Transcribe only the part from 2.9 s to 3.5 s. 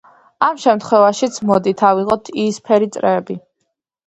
წრეები.